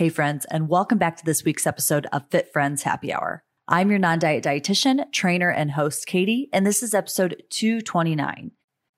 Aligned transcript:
Hey, 0.00 0.08
friends, 0.08 0.46
and 0.46 0.70
welcome 0.70 0.96
back 0.96 1.18
to 1.18 1.24
this 1.26 1.44
week's 1.44 1.66
episode 1.66 2.06
of 2.10 2.22
Fit 2.30 2.50
Friends 2.54 2.84
Happy 2.84 3.12
Hour. 3.12 3.44
I'm 3.68 3.90
your 3.90 3.98
non 3.98 4.18
diet 4.18 4.42
dietitian, 4.42 5.12
trainer, 5.12 5.50
and 5.50 5.72
host, 5.72 6.06
Katie, 6.06 6.48
and 6.54 6.66
this 6.66 6.82
is 6.82 6.94
episode 6.94 7.42
229. 7.50 8.52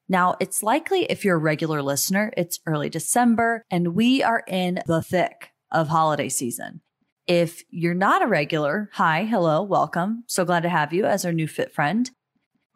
Now, 0.08 0.36
it's 0.38 0.62
likely 0.62 1.02
if 1.06 1.24
you're 1.24 1.34
a 1.34 1.40
regular 1.40 1.82
listener, 1.82 2.32
it's 2.36 2.60
early 2.68 2.88
December, 2.88 3.64
and 3.68 3.96
we 3.96 4.22
are 4.22 4.44
in 4.46 4.78
the 4.86 5.02
thick 5.02 5.50
of 5.72 5.88
holiday 5.88 6.28
season. 6.28 6.82
If 7.26 7.64
you're 7.68 7.94
not 7.94 8.22
a 8.22 8.28
regular, 8.28 8.88
hi, 8.92 9.24
hello, 9.24 9.60
welcome. 9.60 10.22
So 10.28 10.44
glad 10.44 10.62
to 10.62 10.68
have 10.68 10.92
you 10.92 11.04
as 11.04 11.24
our 11.24 11.32
new 11.32 11.48
fit 11.48 11.74
friend. 11.74 12.08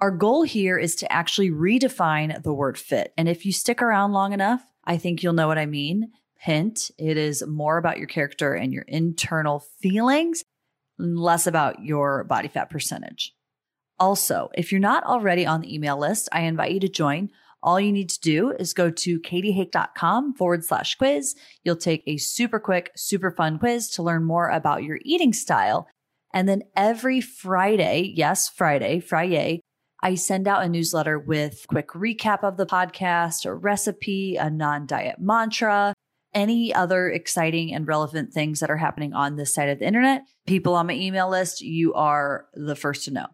Our 0.00 0.11
goal 0.11 0.43
here 0.43 0.77
is 0.77 0.96
to 0.96 1.12
actually 1.12 1.52
redefine 1.52 2.43
the 2.43 2.52
word 2.52 2.77
fit. 2.77 3.12
And 3.16 3.29
if 3.29 3.46
you 3.46 3.52
stick 3.52 3.80
around 3.80 4.11
long 4.11 4.32
enough, 4.32 4.66
I 4.84 4.96
think 4.96 5.22
you'll 5.22 5.32
know 5.32 5.46
what 5.46 5.58
I 5.58 5.66
mean. 5.66 6.11
Hint, 6.39 6.91
it 6.98 7.16
is 7.16 7.45
more 7.46 7.79
about 7.79 7.98
your 7.98 8.07
character 8.07 8.55
and 8.55 8.73
your 8.73 8.85
internal 8.85 9.61
feelings, 9.81 10.43
less 10.99 11.46
about 11.46 11.85
your 11.85 12.25
body 12.25 12.49
fat 12.49 12.71
percentage. 12.71 13.32
Also, 13.99 14.50
if 14.54 14.71
you're 14.71 14.80
not 14.80 15.04
already 15.04 15.46
on 15.46 15.61
the 15.61 15.75
email 15.75 15.99
list, 15.99 16.29
I 16.32 16.43
invite 16.43 16.72
you 16.72 16.80
to 16.80 16.89
join. 16.89 17.30
All 17.63 17.80
you 17.80 17.91
need 17.91 18.11
to 18.11 18.21
do 18.21 18.50
is 18.50 18.75
go 18.75 18.91
to 18.91 19.21
katiehake.com 19.21 20.35
forward 20.35 20.64
slash 20.64 20.94
quiz. 20.96 21.35
You'll 21.64 21.77
take 21.77 22.03
a 22.07 22.18
super 22.18 22.61
quick, 22.61 22.93
super 22.94 23.30
fun 23.30 23.58
quiz 23.58 23.89
to 23.91 24.03
learn 24.03 24.25
more 24.25 24.49
about 24.50 24.85
your 24.85 24.99
eating 25.03 25.32
style. 25.32 25.89
And 26.35 26.49
then 26.49 26.63
every 26.77 27.21
Friday, 27.21 28.13
yes, 28.14 28.49
Friday, 28.49 29.00
Friday, 29.00 29.61
I 30.03 30.14
send 30.14 30.46
out 30.46 30.63
a 30.63 30.68
newsletter 30.68 31.18
with 31.18 31.64
quick 31.68 31.89
recap 31.89 32.44
of 32.44 32.58
the 32.58 32.66
podcast, 32.66 33.47
a 33.47 33.55
recipe, 33.55 34.36
a 34.36 34.50
non-diet 34.50 35.19
mantra, 35.19 35.94
any 36.36 36.72
other 36.72 37.08
exciting 37.08 37.75
and 37.75 37.89
relevant 37.89 38.33
things 38.33 38.61
that 38.61 38.70
are 38.70 38.77
happening 38.77 39.14
on 39.14 39.36
this 39.36 39.55
side 39.55 39.70
of 39.70 39.78
the 39.78 39.86
internet, 39.86 40.22
people 40.47 40.75
on 40.75 40.86
my 40.86 40.92
email 40.92 41.31
list, 41.31 41.62
you 41.62 41.94
are 41.94 42.47
the 42.55 42.77
first 42.77 43.06
to 43.06 43.10
know. 43.10 43.27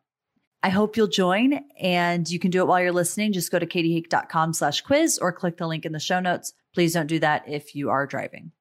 I 0.62 0.68
hope 0.68 0.96
you'll 0.96 1.08
join 1.08 1.58
and 1.80 2.30
you 2.30 2.38
can 2.38 2.52
do 2.52 2.60
it 2.60 2.68
while 2.68 2.80
you're 2.80 2.92
listening. 2.92 3.32
Just 3.32 3.50
go 3.50 3.58
to 3.58 3.66
katiehake.com 3.66 4.52
slash 4.52 4.80
quiz 4.82 5.18
or 5.18 5.32
click 5.32 5.56
the 5.56 5.66
link 5.66 5.84
in 5.84 5.90
the 5.90 5.98
show 5.98 6.20
notes. 6.20 6.52
Please 6.72 6.94
don't 6.94 7.08
do 7.08 7.18
that 7.18 7.42
if 7.48 7.74
you 7.74 7.90
are 7.90 8.06
driving. 8.06 8.52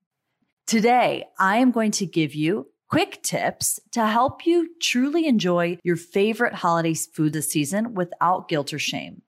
Today, 0.65 1.25
I 1.37 1.57
am 1.57 1.69
going 1.69 1.91
to 1.91 2.07
give 2.07 2.33
you 2.33 2.67
quick 2.89 3.21
tips 3.21 3.79
to 3.91 4.07
help 4.07 4.47
you 4.47 4.69
truly 4.81 5.27
enjoy 5.27 5.77
your 5.83 5.95
favorite 5.95 6.55
holiday 6.55 6.95
food 6.95 7.33
this 7.33 7.51
season 7.51 7.93
without 7.93 8.49
guilt 8.49 8.73
or 8.73 8.79
shame. 8.79 9.21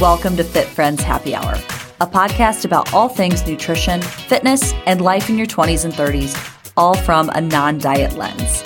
Welcome 0.00 0.36
to 0.38 0.42
Fit 0.42 0.66
Friends 0.66 1.04
Happy 1.04 1.36
Hour, 1.36 1.52
a 2.00 2.06
podcast 2.06 2.64
about 2.64 2.92
all 2.92 3.08
things 3.08 3.46
nutrition, 3.46 4.02
fitness, 4.02 4.72
and 4.86 5.00
life 5.00 5.30
in 5.30 5.38
your 5.38 5.46
20s 5.46 5.84
and 5.84 5.94
30s, 5.94 6.36
all 6.76 6.96
from 6.96 7.28
a 7.28 7.40
non 7.40 7.78
diet 7.78 8.14
lens. 8.14 8.64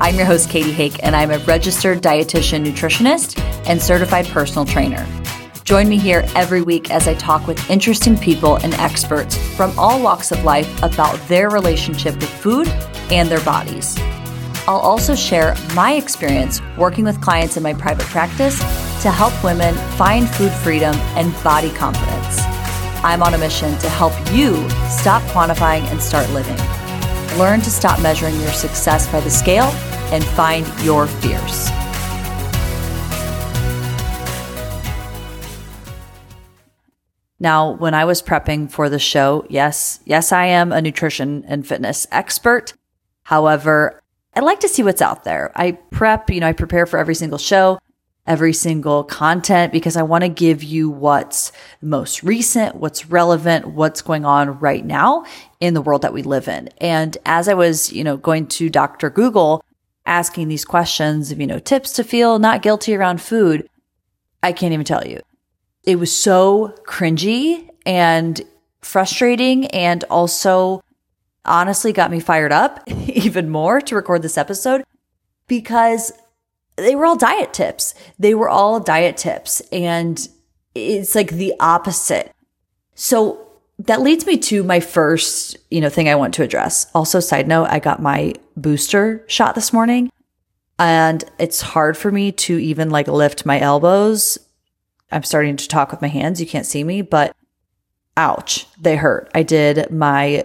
I'm 0.00 0.14
your 0.14 0.24
host, 0.24 0.48
Katie 0.48 0.72
Hake, 0.72 0.98
and 1.04 1.14
I'm 1.14 1.30
a 1.30 1.40
registered 1.40 2.00
dietitian 2.00 2.64
nutritionist 2.64 3.38
and 3.68 3.82
certified 3.82 4.26
personal 4.28 4.64
trainer. 4.64 5.06
Join 5.64 5.90
me 5.90 5.98
here 5.98 6.24
every 6.34 6.62
week 6.62 6.90
as 6.90 7.06
I 7.06 7.16
talk 7.16 7.46
with 7.46 7.70
interesting 7.70 8.16
people 8.16 8.56
and 8.56 8.72
experts 8.74 9.36
from 9.54 9.78
all 9.78 10.02
walks 10.02 10.32
of 10.32 10.42
life 10.42 10.82
about 10.82 11.18
their 11.28 11.50
relationship 11.50 12.14
with 12.14 12.30
food 12.30 12.66
and 13.10 13.28
their 13.28 13.44
bodies. 13.44 13.98
I'll 14.66 14.78
also 14.78 15.14
share 15.14 15.54
my 15.74 15.92
experience 15.92 16.62
working 16.78 17.04
with 17.04 17.20
clients 17.20 17.58
in 17.58 17.62
my 17.62 17.74
private 17.74 18.06
practice 18.06 18.58
to 19.02 19.10
help 19.10 19.32
women 19.42 19.74
find 19.96 20.30
food 20.30 20.52
freedom 20.52 20.94
and 21.16 21.34
body 21.42 21.70
confidence. 21.72 22.38
I'm 23.04 23.20
on 23.20 23.34
a 23.34 23.38
mission 23.38 23.76
to 23.78 23.88
help 23.88 24.12
you 24.32 24.54
stop 24.88 25.22
quantifying 25.32 25.82
and 25.90 26.00
start 26.00 26.30
living. 26.30 26.56
Learn 27.36 27.60
to 27.62 27.70
stop 27.70 28.00
measuring 28.00 28.38
your 28.40 28.52
success 28.52 29.10
by 29.10 29.18
the 29.18 29.30
scale 29.30 29.64
and 30.12 30.22
find 30.22 30.64
your 30.84 31.08
fears. 31.08 31.68
Now, 37.40 37.72
when 37.72 37.94
I 37.94 38.04
was 38.04 38.22
prepping 38.22 38.70
for 38.70 38.88
the 38.88 39.00
show, 39.00 39.44
yes, 39.50 39.98
yes, 40.04 40.30
I 40.30 40.46
am 40.46 40.70
a 40.70 40.80
nutrition 40.80 41.44
and 41.48 41.66
fitness 41.66 42.06
expert. 42.12 42.74
However, 43.24 44.00
I 44.32 44.40
like 44.40 44.60
to 44.60 44.68
see 44.68 44.84
what's 44.84 45.02
out 45.02 45.24
there. 45.24 45.50
I 45.56 45.72
prep, 45.72 46.30
you 46.30 46.38
know, 46.38 46.46
I 46.46 46.52
prepare 46.52 46.86
for 46.86 47.00
every 47.00 47.16
single 47.16 47.38
show, 47.38 47.80
every 48.26 48.52
single 48.52 49.02
content 49.02 49.72
because 49.72 49.96
I 49.96 50.02
want 50.02 50.22
to 50.22 50.28
give 50.28 50.62
you 50.62 50.88
what's 50.88 51.50
most 51.80 52.22
recent, 52.22 52.76
what's 52.76 53.06
relevant, 53.06 53.68
what's 53.68 54.02
going 54.02 54.24
on 54.24 54.58
right 54.60 54.84
now 54.84 55.24
in 55.58 55.74
the 55.74 55.82
world 55.82 56.02
that 56.02 56.14
we 56.14 56.22
live 56.22 56.46
in. 56.46 56.68
And 56.78 57.16
as 57.26 57.48
I 57.48 57.54
was, 57.54 57.92
you 57.92 58.04
know, 58.04 58.16
going 58.16 58.46
to 58.48 58.70
Dr. 58.70 59.10
Google 59.10 59.64
asking 60.06 60.48
these 60.48 60.64
questions 60.64 61.32
of, 61.32 61.40
you 61.40 61.46
know, 61.46 61.58
tips 61.58 61.92
to 61.94 62.04
feel 62.04 62.38
not 62.38 62.62
guilty 62.62 62.94
around 62.94 63.20
food, 63.20 63.68
I 64.42 64.52
can't 64.52 64.72
even 64.72 64.84
tell 64.84 65.06
you. 65.06 65.20
It 65.84 65.96
was 65.96 66.16
so 66.16 66.74
cringy 66.86 67.68
and 67.84 68.40
frustrating 68.82 69.66
and 69.68 70.04
also 70.04 70.82
honestly 71.44 71.92
got 71.92 72.10
me 72.10 72.20
fired 72.20 72.52
up 72.52 72.88
even 73.08 73.50
more 73.50 73.80
to 73.80 73.96
record 73.96 74.22
this 74.22 74.38
episode 74.38 74.84
because 75.48 76.12
they 76.76 76.94
were 76.94 77.06
all 77.06 77.16
diet 77.16 77.52
tips. 77.52 77.94
They 78.18 78.34
were 78.34 78.48
all 78.48 78.80
diet 78.80 79.16
tips 79.16 79.60
and 79.72 80.28
it's 80.74 81.14
like 81.14 81.30
the 81.30 81.54
opposite. 81.60 82.32
So 82.94 83.46
that 83.78 84.00
leads 84.00 84.26
me 84.26 84.38
to 84.38 84.62
my 84.62 84.80
first, 84.80 85.56
you 85.70 85.80
know, 85.80 85.88
thing 85.88 86.08
I 86.08 86.14
want 86.14 86.34
to 86.34 86.42
address. 86.42 86.86
Also, 86.94 87.20
side 87.20 87.48
note, 87.48 87.66
I 87.66 87.78
got 87.78 88.00
my 88.00 88.34
booster 88.56 89.24
shot 89.28 89.54
this 89.54 89.72
morning 89.72 90.10
and 90.78 91.24
it's 91.38 91.60
hard 91.60 91.96
for 91.96 92.10
me 92.10 92.32
to 92.32 92.58
even 92.58 92.90
like 92.90 93.08
lift 93.08 93.46
my 93.46 93.60
elbows. 93.60 94.38
I'm 95.10 95.22
starting 95.22 95.56
to 95.56 95.68
talk 95.68 95.90
with 95.90 96.00
my 96.00 96.08
hands. 96.08 96.40
You 96.40 96.46
can't 96.46 96.66
see 96.66 96.84
me, 96.84 97.02
but 97.02 97.36
ouch, 98.16 98.66
they 98.80 98.96
hurt. 98.96 99.30
I 99.34 99.42
did 99.42 99.90
my 99.90 100.44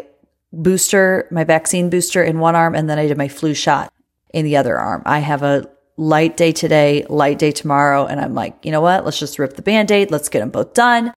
booster, 0.52 1.28
my 1.32 1.44
vaccine 1.44 1.90
booster 1.90 2.24
in 2.24 2.40
one 2.40 2.56
arm, 2.56 2.76
and 2.76 2.90
then 2.90 3.00
I 3.00 3.08
did 3.08 3.18
my 3.18 3.28
flu 3.28 3.54
shot 3.54 3.94
in 4.34 4.44
the 4.44 4.58
other 4.58 4.78
arm. 4.78 5.04
I 5.06 5.20
have 5.20 5.44
a 5.44 5.70
light 5.98 6.38
day 6.38 6.52
today, 6.52 7.06
light 7.10 7.40
day 7.40 7.52
tomorrow, 7.52 8.06
and 8.06 8.20
I'm 8.20 8.34
like, 8.34 8.64
you 8.64 8.72
know 8.72 8.82
what? 8.82 9.04
Let's 9.04 9.20
just 9.20 9.40
rip 9.40 9.56
the 9.56 9.62
band 9.62 9.92
aid. 9.92 10.12
Let's 10.12 10.30
get 10.30 10.40
them 10.40 10.52
both 10.52 10.74
done. 10.74 11.14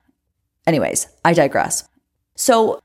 Anyways, 0.67 1.07
I 1.23 1.33
digress. 1.33 1.87
So, 2.35 2.81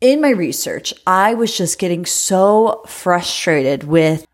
in 0.00 0.20
my 0.20 0.30
research, 0.30 0.94
I 1.06 1.34
was 1.34 1.56
just 1.56 1.78
getting 1.78 2.06
so 2.06 2.82
frustrated 2.86 3.84
with 3.84 4.26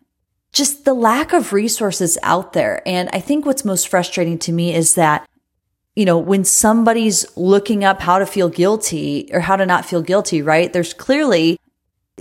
just 0.52 0.84
the 0.84 0.94
lack 0.94 1.32
of 1.32 1.52
resources 1.52 2.18
out 2.22 2.52
there. 2.52 2.82
And 2.86 3.08
I 3.12 3.20
think 3.20 3.46
what's 3.46 3.64
most 3.64 3.88
frustrating 3.88 4.38
to 4.40 4.52
me 4.52 4.74
is 4.74 4.94
that 4.94 5.26
you 5.96 6.04
know, 6.04 6.18
when 6.18 6.44
somebody's 6.44 7.24
looking 7.36 7.84
up 7.84 8.00
how 8.00 8.18
to 8.18 8.26
feel 8.26 8.48
guilty 8.48 9.28
or 9.32 9.40
how 9.40 9.56
to 9.56 9.64
not 9.64 9.84
feel 9.84 10.02
guilty, 10.02 10.42
right? 10.42 10.72
There's 10.72 10.92
clearly 10.92 11.58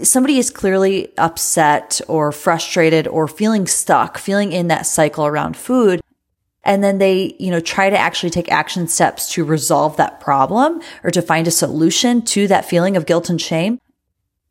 somebody 0.01 0.37
is 0.37 0.49
clearly 0.49 1.15
upset 1.17 2.01
or 2.07 2.31
frustrated 2.31 3.07
or 3.07 3.27
feeling 3.27 3.67
stuck, 3.67 4.17
feeling 4.17 4.51
in 4.51 4.67
that 4.67 4.85
cycle 4.85 5.25
around 5.25 5.55
food. 5.55 6.01
And 6.63 6.83
then 6.83 6.97
they, 6.97 7.35
you 7.39 7.51
know, 7.51 7.59
try 7.59 7.89
to 7.89 7.97
actually 7.97 8.29
take 8.29 8.51
action 8.51 8.87
steps 8.87 9.31
to 9.33 9.43
resolve 9.43 9.97
that 9.97 10.21
problem 10.21 10.81
or 11.03 11.11
to 11.11 11.21
find 11.21 11.47
a 11.47 11.51
solution 11.51 12.21
to 12.23 12.47
that 12.47 12.65
feeling 12.65 12.95
of 12.95 13.05
guilt 13.05 13.29
and 13.29 13.39
shame. 13.39 13.79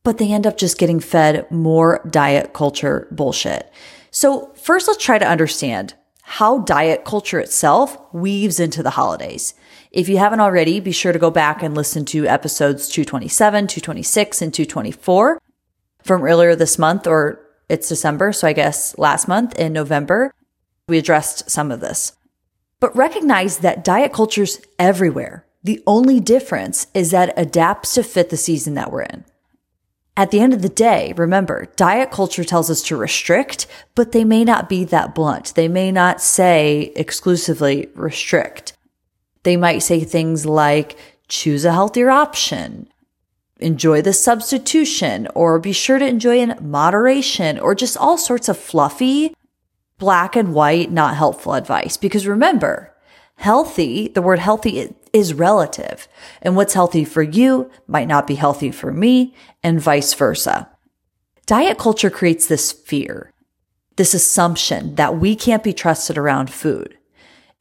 But 0.04 0.18
they 0.18 0.30
end 0.30 0.46
up 0.46 0.58
just 0.58 0.78
getting 0.78 1.00
fed 1.00 1.50
more 1.50 2.06
diet 2.10 2.52
culture 2.52 3.08
bullshit. 3.10 3.72
So 4.10 4.52
first, 4.54 4.88
let's 4.88 5.02
try 5.02 5.18
to 5.18 5.28
understand 5.28 5.94
how 6.22 6.58
diet 6.58 7.04
culture 7.04 7.40
itself 7.40 7.96
weaves 8.12 8.60
into 8.60 8.82
the 8.82 8.90
holidays. 8.90 9.54
If 9.92 10.08
you 10.08 10.16
haven't 10.16 10.40
already, 10.40 10.80
be 10.80 10.90
sure 10.90 11.12
to 11.12 11.18
go 11.18 11.30
back 11.30 11.62
and 11.62 11.74
listen 11.74 12.06
to 12.06 12.26
episodes 12.26 12.88
227, 12.88 13.66
226, 13.66 14.42
and 14.42 14.54
224 14.54 15.38
from 16.02 16.22
earlier 16.22 16.56
this 16.56 16.78
month, 16.78 17.06
or 17.06 17.40
it's 17.68 17.90
December. 17.90 18.32
So 18.32 18.48
I 18.48 18.54
guess 18.54 18.96
last 18.96 19.28
month 19.28 19.54
in 19.58 19.74
November, 19.74 20.32
we 20.88 20.96
addressed 20.96 21.50
some 21.50 21.70
of 21.70 21.80
this. 21.80 22.12
But 22.80 22.96
recognize 22.96 23.58
that 23.58 23.84
diet 23.84 24.14
culture's 24.14 24.62
everywhere. 24.78 25.44
The 25.62 25.82
only 25.86 26.20
difference 26.20 26.86
is 26.94 27.10
that 27.10 27.28
it 27.28 27.34
adapts 27.36 27.92
to 27.94 28.02
fit 28.02 28.30
the 28.30 28.38
season 28.38 28.72
that 28.74 28.90
we're 28.90 29.02
in. 29.02 29.26
At 30.16 30.30
the 30.30 30.40
end 30.40 30.54
of 30.54 30.62
the 30.62 30.68
day, 30.70 31.12
remember, 31.16 31.68
diet 31.76 32.10
culture 32.10 32.44
tells 32.44 32.70
us 32.70 32.82
to 32.84 32.96
restrict, 32.96 33.66
but 33.94 34.12
they 34.12 34.24
may 34.24 34.42
not 34.42 34.70
be 34.70 34.84
that 34.84 35.14
blunt. 35.14 35.54
They 35.54 35.68
may 35.68 35.92
not 35.92 36.22
say 36.22 36.92
exclusively 36.96 37.88
restrict. 37.94 38.72
They 39.42 39.56
might 39.56 39.80
say 39.80 40.00
things 40.00 40.46
like 40.46 40.96
choose 41.28 41.64
a 41.64 41.72
healthier 41.72 42.10
option, 42.10 42.88
enjoy 43.58 44.02
the 44.02 44.12
substitution, 44.12 45.28
or 45.34 45.58
be 45.58 45.72
sure 45.72 45.98
to 45.98 46.06
enjoy 46.06 46.38
in 46.38 46.56
moderation, 46.60 47.58
or 47.58 47.74
just 47.74 47.96
all 47.96 48.18
sorts 48.18 48.48
of 48.48 48.58
fluffy, 48.58 49.34
black 49.98 50.36
and 50.36 50.54
white, 50.54 50.90
not 50.90 51.16
helpful 51.16 51.54
advice. 51.54 51.96
Because 51.96 52.26
remember, 52.26 52.92
Healthy, 53.42 54.06
the 54.06 54.22
word 54.22 54.38
healthy 54.38 54.94
is 55.12 55.34
relative. 55.34 56.06
And 56.40 56.54
what's 56.54 56.74
healthy 56.74 57.04
for 57.04 57.22
you 57.22 57.70
might 57.88 58.06
not 58.06 58.26
be 58.26 58.36
healthy 58.36 58.70
for 58.70 58.92
me, 58.92 59.34
and 59.64 59.80
vice 59.80 60.14
versa. 60.14 60.68
Diet 61.46 61.76
culture 61.76 62.08
creates 62.08 62.46
this 62.46 62.70
fear, 62.70 63.32
this 63.96 64.14
assumption 64.14 64.94
that 64.94 65.18
we 65.18 65.34
can't 65.34 65.64
be 65.64 65.72
trusted 65.72 66.16
around 66.16 66.52
food. 66.52 66.96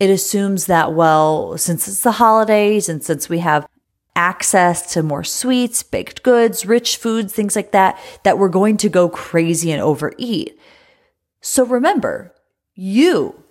It 0.02 0.10
assumes 0.10 0.66
that, 0.66 0.94
well, 0.94 1.60
since 1.60 1.88
it's 1.88 2.02
the 2.02 2.14
holidays 2.14 2.90
and 2.90 3.04
since 3.04 3.30
we 3.30 3.38
have 3.38 3.68
access 4.16 4.94
to 4.94 5.04
more 5.04 5.24
sweets, 5.24 5.84
baked 5.84 6.24
goods, 6.24 6.66
rich 6.66 6.98
foods, 6.98 7.32
things 7.32 7.56
like 7.56 7.72
that, 7.74 8.00
that 8.24 8.40
we're 8.40 8.50
going 8.50 8.78
to 8.78 8.90
go 8.90 9.10
crazy 9.10 9.72
and 9.72 9.80
overeat. 9.80 10.58
So 11.40 11.68
remember, 11.68 12.34
you 12.74 13.44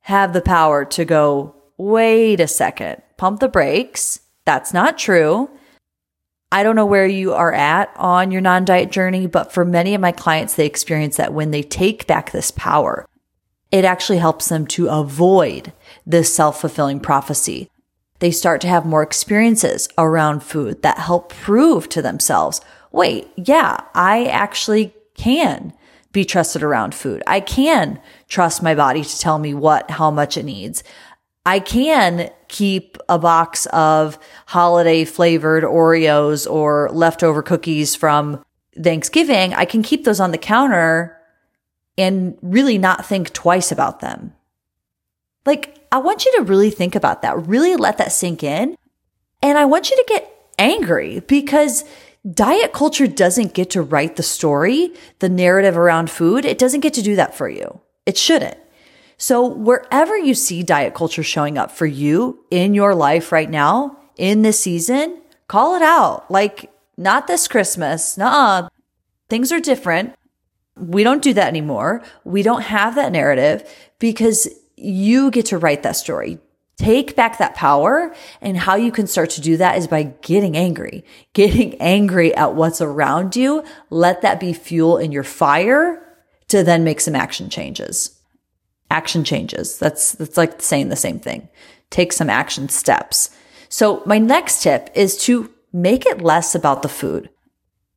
have 0.00 0.32
the 0.32 0.40
power 0.40 0.84
to 0.84 1.04
go, 1.04 1.54
wait 1.76 2.40
a 2.40 2.48
second, 2.48 3.00
pump 3.16 3.38
the 3.38 3.46
brakes. 3.46 4.18
That's 4.44 4.74
not 4.74 4.98
true. 4.98 5.48
I 6.50 6.64
don't 6.64 6.74
know 6.74 6.86
where 6.86 7.06
you 7.06 7.34
are 7.34 7.52
at 7.52 7.92
on 7.94 8.32
your 8.32 8.40
non 8.40 8.64
diet 8.64 8.90
journey, 8.90 9.28
but 9.28 9.52
for 9.52 9.64
many 9.64 9.94
of 9.94 10.00
my 10.00 10.10
clients, 10.10 10.56
they 10.56 10.66
experience 10.66 11.18
that 11.18 11.32
when 11.32 11.52
they 11.52 11.62
take 11.62 12.08
back 12.08 12.32
this 12.32 12.50
power, 12.50 13.06
it 13.74 13.84
actually 13.84 14.18
helps 14.18 14.50
them 14.50 14.68
to 14.68 14.86
avoid 14.86 15.72
this 16.06 16.34
self 16.34 16.60
fulfilling 16.60 17.00
prophecy. 17.00 17.70
They 18.20 18.30
start 18.30 18.60
to 18.62 18.68
have 18.68 18.86
more 18.86 19.02
experiences 19.02 19.88
around 19.98 20.42
food 20.42 20.82
that 20.82 20.98
help 20.98 21.30
prove 21.30 21.88
to 21.90 22.02
themselves, 22.02 22.60
wait, 22.92 23.28
yeah, 23.36 23.78
I 23.94 24.26
actually 24.26 24.94
can 25.14 25.72
be 26.12 26.24
trusted 26.24 26.62
around 26.62 26.94
food. 26.94 27.22
I 27.26 27.40
can 27.40 28.00
trust 28.28 28.62
my 28.62 28.74
body 28.74 29.02
to 29.02 29.18
tell 29.18 29.38
me 29.38 29.52
what, 29.52 29.90
how 29.90 30.10
much 30.10 30.36
it 30.36 30.44
needs. 30.44 30.84
I 31.44 31.58
can 31.58 32.30
keep 32.48 32.96
a 33.08 33.18
box 33.18 33.66
of 33.66 34.18
holiday 34.46 35.04
flavored 35.04 35.64
Oreos 35.64 36.50
or 36.50 36.88
leftover 36.92 37.42
cookies 37.42 37.94
from 37.94 38.42
Thanksgiving. 38.80 39.52
I 39.54 39.64
can 39.64 39.82
keep 39.82 40.04
those 40.04 40.20
on 40.20 40.30
the 40.30 40.38
counter 40.38 41.18
and 41.98 42.38
really 42.40 42.78
not 42.78 43.04
think 43.04 43.32
twice 43.32 43.70
about 43.70 44.00
them. 44.00 44.32
Like, 45.46 45.86
I 45.92 45.98
want 45.98 46.24
you 46.24 46.32
to 46.36 46.42
really 46.42 46.70
think 46.70 46.94
about 46.94 47.22
that, 47.22 47.46
really 47.46 47.76
let 47.76 47.98
that 47.98 48.12
sink 48.12 48.42
in. 48.42 48.76
And 49.42 49.58
I 49.58 49.64
want 49.64 49.90
you 49.90 49.96
to 49.96 50.04
get 50.08 50.30
angry 50.58 51.20
because 51.20 51.84
diet 52.28 52.72
culture 52.72 53.06
doesn't 53.06 53.54
get 53.54 53.70
to 53.70 53.82
write 53.82 54.16
the 54.16 54.22
story, 54.22 54.92
the 55.18 55.28
narrative 55.28 55.76
around 55.76 56.10
food. 56.10 56.44
It 56.44 56.58
doesn't 56.58 56.80
get 56.80 56.94
to 56.94 57.02
do 57.02 57.16
that 57.16 57.34
for 57.34 57.48
you. 57.48 57.80
It 58.06 58.16
shouldn't. 58.16 58.56
So 59.16 59.46
wherever 59.46 60.16
you 60.16 60.34
see 60.34 60.62
diet 60.62 60.94
culture 60.94 61.22
showing 61.22 61.58
up 61.58 61.70
for 61.70 61.86
you 61.86 62.44
in 62.50 62.74
your 62.74 62.94
life 62.94 63.30
right 63.30 63.50
now, 63.50 63.98
in 64.16 64.42
this 64.42 64.60
season, 64.60 65.20
call 65.48 65.74
it 65.74 65.82
out. 65.82 66.30
Like, 66.30 66.70
not 66.96 67.26
this 67.26 67.48
Christmas. 67.48 68.16
Nah, 68.16 68.68
things 69.28 69.52
are 69.52 69.60
different. 69.60 70.14
We 70.76 71.04
don't 71.04 71.22
do 71.22 71.32
that 71.34 71.48
anymore. 71.48 72.02
We 72.24 72.42
don't 72.42 72.62
have 72.62 72.94
that 72.94 73.12
narrative 73.12 73.68
because 73.98 74.48
you 74.76 75.30
get 75.30 75.46
to 75.46 75.58
write 75.58 75.82
that 75.82 75.96
story. 75.96 76.38
Take 76.76 77.14
back 77.14 77.38
that 77.38 77.54
power. 77.54 78.14
And 78.40 78.56
how 78.56 78.74
you 78.74 78.90
can 78.90 79.06
start 79.06 79.30
to 79.30 79.40
do 79.40 79.56
that 79.58 79.78
is 79.78 79.86
by 79.86 80.14
getting 80.22 80.56
angry, 80.56 81.04
getting 81.32 81.80
angry 81.80 82.34
at 82.34 82.54
what's 82.54 82.80
around 82.80 83.36
you. 83.36 83.64
Let 83.90 84.22
that 84.22 84.40
be 84.40 84.52
fuel 84.52 84.98
in 84.98 85.12
your 85.12 85.22
fire 85.22 86.00
to 86.48 86.64
then 86.64 86.84
make 86.84 87.00
some 87.00 87.14
action 87.14 87.48
changes 87.48 88.18
action 88.94 89.24
changes. 89.24 89.78
That's, 89.78 90.12
that's 90.12 90.36
like 90.36 90.62
saying 90.62 90.88
the 90.88 90.96
same 90.96 91.18
thing. 91.18 91.48
Take 91.90 92.12
some 92.12 92.30
action 92.30 92.68
steps. 92.68 93.36
So 93.68 94.02
my 94.06 94.18
next 94.18 94.62
tip 94.62 94.88
is 94.94 95.16
to 95.24 95.52
make 95.72 96.06
it 96.06 96.22
less 96.22 96.54
about 96.54 96.82
the 96.82 96.88
food. 96.88 97.28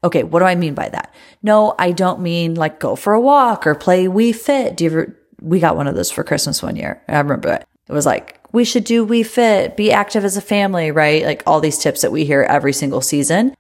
Okay. 0.03 0.23
What 0.23 0.39
do 0.39 0.45
I 0.45 0.55
mean 0.55 0.73
by 0.73 0.89
that? 0.89 1.13
No, 1.43 1.75
I 1.77 1.91
don't 1.91 2.21
mean 2.21 2.55
like 2.55 2.79
go 2.79 2.95
for 2.95 3.13
a 3.13 3.21
walk 3.21 3.67
or 3.67 3.75
play 3.75 4.05
Wii 4.05 4.35
Fit. 4.35 4.75
Do 4.75 4.83
you 4.83 4.89
ever, 4.89 5.19
we 5.41 5.59
got 5.59 5.75
one 5.75 5.87
of 5.87 5.95
those 5.95 6.11
for 6.11 6.23
Christmas 6.23 6.63
one 6.63 6.75
year. 6.75 7.01
I 7.07 7.17
remember 7.17 7.53
it. 7.53 7.65
It 7.87 7.93
was 7.93 8.05
like, 8.05 8.39
we 8.51 8.65
should 8.65 8.83
do 8.83 9.05
Wii 9.05 9.25
Fit, 9.25 9.77
be 9.77 9.91
active 9.91 10.25
as 10.25 10.37
a 10.37 10.41
family, 10.41 10.91
right? 10.91 11.23
Like 11.23 11.43
all 11.45 11.59
these 11.59 11.77
tips 11.77 12.01
that 12.01 12.11
we 12.11 12.25
hear 12.25 12.43
every 12.43 12.73
single 12.73 13.01
season. 13.01 13.55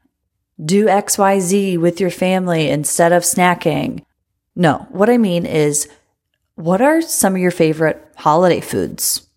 Do 0.63 0.87
XYZ 0.87 1.77
with 1.77 1.99
your 1.99 2.09
family 2.09 2.69
instead 2.69 3.11
of 3.11 3.23
snacking. 3.23 4.03
No, 4.55 4.87
what 4.89 5.09
I 5.09 5.17
mean 5.17 5.45
is 5.45 5.87
what 6.55 6.81
are 6.81 7.01
some 7.01 7.35
of 7.35 7.41
your 7.41 7.51
favorite 7.51 8.03
holiday 8.15 8.59
foods? 8.59 9.27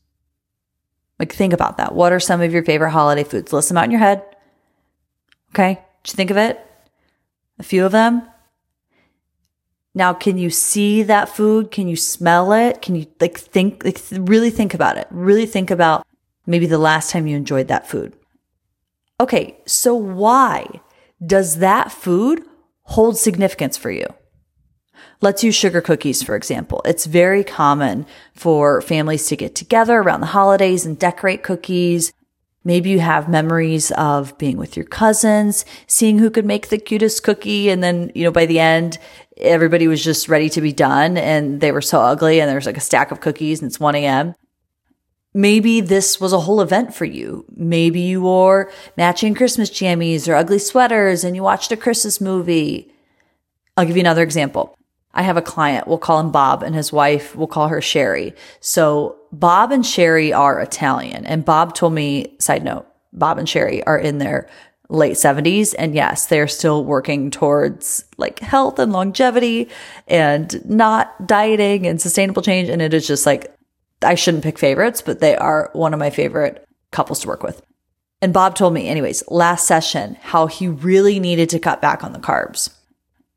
Like, 1.18 1.34
think 1.34 1.52
about 1.52 1.76
that. 1.76 1.94
What 1.94 2.14
are 2.14 2.20
some 2.20 2.40
of 2.40 2.52
your 2.52 2.64
favorite 2.64 2.92
holiday 2.92 3.24
foods? 3.24 3.52
List 3.52 3.68
them 3.68 3.76
out 3.76 3.84
in 3.84 3.90
your 3.90 4.00
head. 4.00 4.24
Okay. 5.50 5.74
Did 6.02 6.12
you 6.12 6.16
think 6.16 6.30
of 6.30 6.38
it? 6.38 6.58
A 7.58 7.62
few 7.62 7.84
of 7.84 7.92
them? 7.92 8.22
Now, 10.00 10.14
can 10.14 10.38
you 10.38 10.48
see 10.48 11.02
that 11.02 11.28
food? 11.28 11.70
Can 11.70 11.86
you 11.86 11.94
smell 11.94 12.54
it? 12.54 12.80
Can 12.80 12.94
you 12.94 13.06
like 13.20 13.36
think, 13.36 13.84
like 13.84 14.00
really 14.12 14.48
think 14.48 14.72
about 14.72 14.96
it? 14.96 15.06
Really 15.10 15.44
think 15.44 15.70
about 15.70 16.06
maybe 16.46 16.64
the 16.64 16.78
last 16.78 17.10
time 17.10 17.26
you 17.26 17.36
enjoyed 17.36 17.68
that 17.68 17.86
food. 17.86 18.16
Okay. 19.20 19.58
So 19.66 19.94
why 19.94 20.80
does 21.26 21.58
that 21.58 21.92
food 21.92 22.40
hold 22.84 23.18
significance 23.18 23.76
for 23.76 23.90
you? 23.90 24.06
Let's 25.20 25.44
use 25.44 25.54
sugar 25.54 25.82
cookies, 25.82 26.22
for 26.22 26.34
example. 26.34 26.80
It's 26.86 27.04
very 27.04 27.44
common 27.44 28.06
for 28.32 28.80
families 28.80 29.26
to 29.26 29.36
get 29.36 29.54
together 29.54 29.98
around 29.98 30.22
the 30.22 30.28
holidays 30.28 30.86
and 30.86 30.98
decorate 30.98 31.42
cookies. 31.42 32.10
Maybe 32.62 32.90
you 32.90 33.00
have 33.00 33.28
memories 33.28 33.90
of 33.92 34.36
being 34.36 34.58
with 34.58 34.76
your 34.76 34.84
cousins, 34.84 35.64
seeing 35.86 36.18
who 36.18 36.30
could 36.30 36.44
make 36.44 36.68
the 36.68 36.78
cutest 36.78 37.22
cookie. 37.22 37.70
And 37.70 37.82
then, 37.82 38.12
you 38.14 38.24
know, 38.24 38.30
by 38.30 38.44
the 38.44 38.58
end, 38.58 38.98
everybody 39.38 39.88
was 39.88 40.04
just 40.04 40.28
ready 40.28 40.50
to 40.50 40.60
be 40.60 40.72
done 40.72 41.16
and 41.16 41.60
they 41.60 41.72
were 41.72 41.80
so 41.80 42.00
ugly 42.00 42.40
and 42.40 42.50
there's 42.50 42.66
like 42.66 42.76
a 42.76 42.80
stack 42.80 43.10
of 43.10 43.20
cookies 43.20 43.62
and 43.62 43.70
it's 43.70 43.80
1 43.80 43.94
a.m. 43.94 44.34
Maybe 45.32 45.80
this 45.80 46.20
was 46.20 46.32
a 46.32 46.40
whole 46.40 46.60
event 46.60 46.94
for 46.94 47.04
you. 47.06 47.46
Maybe 47.54 48.00
you 48.00 48.20
wore 48.22 48.70
matching 48.96 49.34
Christmas 49.34 49.70
jammies 49.70 50.28
or 50.28 50.34
ugly 50.34 50.58
sweaters 50.58 51.24
and 51.24 51.34
you 51.34 51.42
watched 51.42 51.72
a 51.72 51.76
Christmas 51.76 52.20
movie. 52.20 52.92
I'll 53.76 53.86
give 53.86 53.96
you 53.96 54.02
another 54.02 54.22
example. 54.22 54.76
I 55.12 55.22
have 55.22 55.36
a 55.36 55.42
client, 55.42 55.88
we'll 55.88 55.98
call 55.98 56.20
him 56.20 56.30
Bob 56.30 56.62
and 56.62 56.74
his 56.74 56.92
wife, 56.92 57.34
we'll 57.34 57.48
call 57.48 57.68
her 57.68 57.80
Sherry. 57.80 58.34
So 58.60 59.16
Bob 59.32 59.72
and 59.72 59.84
Sherry 59.84 60.32
are 60.32 60.60
Italian. 60.60 61.26
And 61.26 61.44
Bob 61.44 61.74
told 61.74 61.92
me, 61.92 62.36
side 62.38 62.64
note, 62.64 62.86
Bob 63.12 63.38
and 63.38 63.48
Sherry 63.48 63.82
are 63.84 63.98
in 63.98 64.18
their 64.18 64.48
late 64.88 65.14
70s. 65.14 65.74
And 65.78 65.94
yes, 65.94 66.26
they're 66.26 66.48
still 66.48 66.84
working 66.84 67.30
towards 67.30 68.04
like 68.18 68.38
health 68.38 68.78
and 68.78 68.92
longevity 68.92 69.68
and 70.06 70.64
not 70.68 71.26
dieting 71.26 71.86
and 71.86 72.00
sustainable 72.00 72.42
change. 72.42 72.68
And 72.68 72.80
it 72.80 72.94
is 72.94 73.06
just 73.06 73.26
like, 73.26 73.52
I 74.02 74.14
shouldn't 74.14 74.44
pick 74.44 74.58
favorites, 74.58 75.02
but 75.02 75.20
they 75.20 75.36
are 75.36 75.70
one 75.72 75.92
of 75.92 76.00
my 76.00 76.10
favorite 76.10 76.66
couples 76.92 77.20
to 77.20 77.28
work 77.28 77.42
with. 77.42 77.62
And 78.22 78.32
Bob 78.32 78.54
told 78.54 78.74
me, 78.74 78.88
anyways, 78.88 79.24
last 79.28 79.66
session, 79.66 80.16
how 80.20 80.46
he 80.46 80.68
really 80.68 81.18
needed 81.18 81.48
to 81.50 81.58
cut 81.58 81.80
back 81.80 82.04
on 82.04 82.12
the 82.12 82.18
carbs 82.18 82.70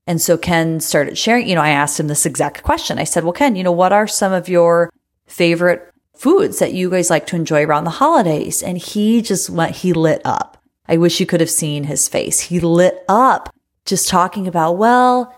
and 0.05 0.22
so 0.22 0.38
Ken 0.38 0.79
started 0.79 1.17
sharing, 1.17 1.48
you 1.48 1.55
know, 1.55 1.62
I 1.62 1.69
asked 1.69 2.00
him 2.00 2.07
this 2.07 2.25
exact 2.25 2.63
question. 2.63 3.00
I 3.00 3.05
said, 3.05 3.24
well, 3.24 3.33
Ken, 3.33 3.55
you 3.55 3.63
know, 3.63 3.72
what 3.72 3.93
are 3.93 4.07
some 4.07 4.33
of 4.33 4.50
your 4.50 4.91
favorite 5.27 5.89
foods 6.15 6.60
that 6.60 6.74
you 6.74 6.89
guys 6.89 7.10
like 7.10 7.25
to 7.27 7.36
enjoy 7.36 7.63
around 7.63 7.86
the 7.86 7.89
holidays? 7.89 8.62
And 8.62 8.77
he 8.77 9.22
just 9.22 9.50
went, 9.50 9.77
he 9.77 9.93
lit 9.93 10.22
up. 10.25 10.62
I 10.88 10.98
wish 10.98 11.19
you 11.19 11.25
could 11.25 11.39
have 11.39 11.50
seen 11.50 11.86
his 11.86 12.10
face. 12.10 12.41
He 12.41 12.60
lit 12.60 13.03
up 13.07 13.53
just 13.86 14.10
talking 14.10 14.48
about, 14.48 14.74
well, 14.74 15.33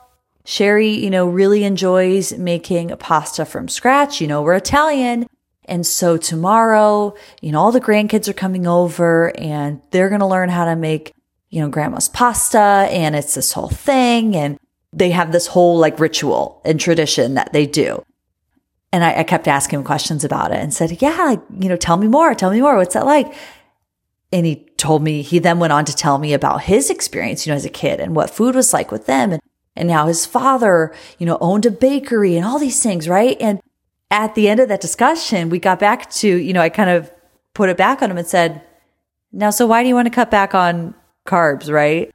Sherry, 0.45 0.89
you 0.89 1.10
know, 1.10 1.27
really 1.27 1.63
enjoys 1.63 2.34
making 2.34 2.89
pasta 2.98 3.45
from 3.45 3.67
scratch. 3.67 4.19
You 4.22 4.27
know, 4.27 4.41
we're 4.41 4.55
Italian. 4.55 5.27
And 5.65 5.86
so 5.86 6.17
tomorrow, 6.17 7.15
you 7.41 7.51
know, 7.51 7.60
all 7.60 7.72
the 7.72 7.81
grandkids 7.81 8.27
are 8.27 8.34
coming 8.34 8.67
over 8.67 9.36
and 9.39 9.81
they're 9.91 10.10
going 10.10 10.22
to 10.22 10.27
learn 10.27 10.50
how 10.50 10.65
to 10.65 10.75
make 10.75 11.14
you 11.56 11.62
know, 11.62 11.70
grandma's 11.70 12.10
pasta 12.10 12.60
and 12.60 13.16
it's 13.16 13.34
this 13.34 13.54
whole 13.54 13.70
thing. 13.70 14.36
And 14.36 14.60
they 14.92 15.12
have 15.12 15.32
this 15.32 15.48
whole 15.48 15.78
like 15.78 16.02
ritual 16.02 16.62
and 16.66 16.78
tradition 16.78 17.36
that 17.36 17.54
they 17.54 17.66
do. 17.66 18.04
And 18.92 19.06
I, 19.06 19.20
I 19.20 19.24
kept 19.24 19.48
asking 19.48 19.80
him 19.80 19.86
questions 19.86 20.26
about 20.26 20.52
it 20.52 20.58
and 20.58 20.74
said, 20.74 21.02
yeah, 21.02 21.16
like, 21.16 21.42
you 21.58 21.70
know, 21.70 21.78
tell 21.78 21.96
me 21.96 22.10
more. 22.10 22.36
Tell 22.36 22.52
me 22.52 22.60
more. 22.60 22.76
What's 22.76 22.94
that 22.94 23.06
like? 23.06 23.34
And 24.34 24.46
he 24.46 24.68
told 24.76 25.02
me, 25.02 25.22
he 25.22 25.40
then 25.40 25.60
went 25.60 25.72
on 25.72 25.86
to 25.86 25.96
tell 25.96 26.18
me 26.18 26.34
about 26.34 26.64
his 26.64 26.90
experience, 26.90 27.48
you 27.48 27.52
know, 27.52 27.56
as 27.56 27.64
a 27.64 27.70
kid 27.70 28.02
and 28.02 28.18
what 28.18 28.30
food 28.30 28.54
was 28.54 28.74
like 28.74 28.92
with 28.92 29.06
them. 29.06 29.32
And, 29.32 29.42
and 29.78 29.88
now 29.88 30.08
his 30.08 30.26
father, 30.26 30.94
you 31.20 31.26
know, 31.26 31.38
owned 31.40 31.66
a 31.66 31.72
bakery 31.72 32.36
and 32.36 32.46
all 32.46 32.60
these 32.60 32.84
things, 32.84 33.08
right? 33.08 33.38
And 33.40 33.62
at 34.12 34.36
the 34.36 34.50
end 34.50 34.60
of 34.60 34.68
that 34.68 34.82
discussion, 34.82 35.50
we 35.50 35.60
got 35.60 35.80
back 35.80 36.10
to, 36.16 36.28
you 36.28 36.52
know, 36.52 36.62
I 36.62 36.68
kind 36.68 36.90
of 36.90 37.10
put 37.54 37.70
it 37.70 37.78
back 37.78 38.02
on 38.02 38.12
him 38.12 38.18
and 38.18 38.28
said, 38.28 38.62
now, 39.32 39.52
so 39.52 39.66
why 39.66 39.84
do 39.84 39.88
you 39.88 39.96
want 39.96 40.08
to 40.08 40.14
cut 40.14 40.30
back 40.30 40.54
on 40.54 40.94
carbs, 41.25 41.72
right? 41.72 42.13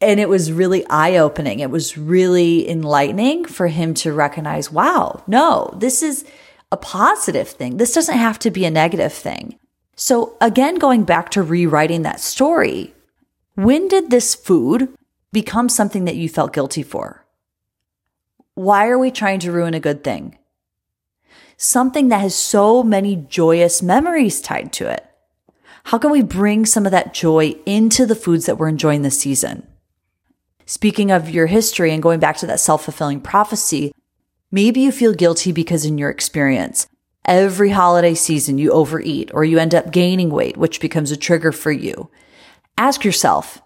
And 0.00 0.18
it 0.18 0.28
was 0.28 0.52
really 0.52 0.86
eye 0.88 1.16
opening. 1.16 1.60
It 1.60 1.70
was 1.70 1.96
really 1.96 2.68
enlightening 2.68 3.44
for 3.44 3.68
him 3.68 3.94
to 3.94 4.12
recognize, 4.12 4.70
wow, 4.70 5.22
no, 5.26 5.72
this 5.76 6.02
is, 6.02 6.24
a 6.72 6.76
positive 6.78 7.50
thing. 7.50 7.76
This 7.76 7.92
doesn't 7.92 8.16
have 8.16 8.38
to 8.40 8.50
be 8.50 8.64
a 8.64 8.70
negative 8.70 9.12
thing. 9.12 9.58
So 9.94 10.36
again, 10.40 10.76
going 10.76 11.04
back 11.04 11.30
to 11.32 11.42
rewriting 11.42 12.02
that 12.02 12.18
story, 12.18 12.94
when 13.54 13.86
did 13.88 14.10
this 14.10 14.34
food 14.34 14.88
become 15.32 15.68
something 15.68 16.06
that 16.06 16.16
you 16.16 16.30
felt 16.30 16.54
guilty 16.54 16.82
for? 16.82 17.26
Why 18.54 18.88
are 18.88 18.98
we 18.98 19.10
trying 19.10 19.38
to 19.40 19.52
ruin 19.52 19.74
a 19.74 19.80
good 19.80 20.02
thing? 20.02 20.38
Something 21.58 22.08
that 22.08 22.22
has 22.22 22.34
so 22.34 22.82
many 22.82 23.16
joyous 23.16 23.82
memories 23.82 24.40
tied 24.40 24.72
to 24.74 24.88
it. 24.88 25.06
How 25.84 25.98
can 25.98 26.10
we 26.10 26.22
bring 26.22 26.64
some 26.66 26.86
of 26.86 26.92
that 26.92 27.14
joy 27.14 27.56
into 27.66 28.06
the 28.06 28.14
foods 28.14 28.46
that 28.46 28.56
we're 28.58 28.68
enjoying 28.68 29.02
this 29.02 29.18
season? 29.18 29.66
Speaking 30.64 31.10
of 31.10 31.28
your 31.28 31.46
history 31.46 31.92
and 31.92 32.02
going 32.02 32.20
back 32.20 32.36
to 32.38 32.46
that 32.46 32.60
self 32.60 32.84
fulfilling 32.84 33.20
prophecy, 33.20 33.92
maybe 34.50 34.80
you 34.80 34.92
feel 34.92 35.12
guilty 35.12 35.52
because 35.52 35.84
in 35.84 35.98
your 35.98 36.10
experience, 36.10 36.86
every 37.24 37.70
holiday 37.70 38.14
season 38.14 38.58
you 38.58 38.70
overeat 38.70 39.30
or 39.34 39.44
you 39.44 39.58
end 39.58 39.74
up 39.74 39.90
gaining 39.90 40.30
weight, 40.30 40.56
which 40.56 40.80
becomes 40.80 41.10
a 41.10 41.16
trigger 41.16 41.52
for 41.52 41.72
you. 41.72 42.10
Ask 42.78 43.04
yourself 43.04 43.60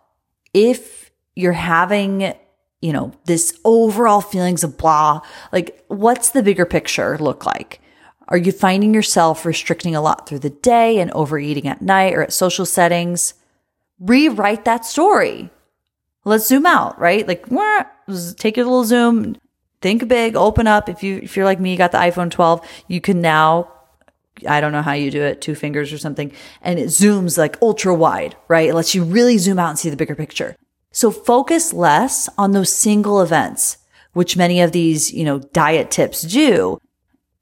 if 0.53 1.11
you're 1.35 1.53
having, 1.53 2.35
you 2.81 2.93
know, 2.93 3.13
this 3.27 3.59
overall 3.65 4.21
feelings 4.21 4.65
of 4.65 4.79
blah, 4.79 5.21
like 5.53 5.85
what's 5.89 6.31
the 6.31 6.43
bigger 6.43 6.65
picture 6.65 7.19
look 7.19 7.45
like? 7.45 7.81
Are 8.29 8.37
you 8.37 8.53
finding 8.53 8.93
yourself 8.93 9.45
restricting 9.45 9.95
a 9.95 10.01
lot 10.01 10.29
through 10.29 10.41
the 10.41 10.51
day 10.51 10.99
and 10.99 11.11
overeating 11.13 11.69
at 11.69 11.83
night 11.83 12.15
or 12.15 12.23
at 12.23 12.33
social 12.33 12.67
settings? 12.67 13.35
Rewrite 14.01 14.65
that 14.65 14.85
story. 14.85 15.51
Let's 16.25 16.49
zoom 16.49 16.67
out, 16.67 16.99
right? 16.99 17.27
Like, 17.27 17.47
take 18.37 18.57
your 18.57 18.67
little 18.67 18.85
zoom, 18.85 19.37
think 19.81 20.09
big, 20.09 20.35
open 20.35 20.67
up. 20.67 20.89
If 20.89 21.05
you 21.05 21.21
if 21.23 21.37
you're 21.37 21.45
like 21.45 21.61
me, 21.61 21.71
you 21.71 21.79
got 21.79 21.93
the 21.93 21.99
iPhone 21.99 22.31
12, 22.31 22.67
you 22.89 23.01
can 23.01 23.21
now 23.21 23.71
I 24.47 24.61
don't 24.61 24.73
know 24.73 24.83
how 24.83 24.93
you 24.93 25.11
do 25.11 25.23
it, 25.23 25.41
two 25.41 25.55
fingers 25.55 25.93
or 25.93 25.99
something, 25.99 26.33
and 26.61 26.79
it 26.79 26.87
zooms 26.87 27.39
like 27.39 27.57
ultra 27.63 27.95
wide, 27.95 28.37
right? 28.49 28.69
It 28.69 28.75
lets 28.75 28.95
you 28.95 29.05
really 29.05 29.39
zoom 29.39 29.59
out 29.59 29.71
and 29.71 29.79
see 29.79 29.89
the 29.89 29.97
bigger 29.97 30.15
picture. 30.15 30.57
So 30.93 31.11
focus 31.11 31.73
less 31.73 32.29
on 32.37 32.53
those 32.53 32.73
single 32.73 33.23
events, 33.23 33.79
which 34.13 34.37
many 34.37 34.61
of 34.61 34.73
these, 34.73 35.13
you 35.13 35.25
know, 35.25 35.39
diet 35.39 35.91
tips 35.91 36.23
do, 36.23 36.79